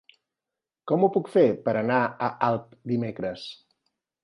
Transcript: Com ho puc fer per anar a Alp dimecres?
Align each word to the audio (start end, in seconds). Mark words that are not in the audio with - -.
Com 0.91 1.05
ho 1.05 1.09
puc 1.17 1.29
fer 1.33 1.43
per 1.69 1.77
anar 1.83 2.01
a 2.07 2.31
Alp 2.49 2.75
dimecres? 2.95 3.47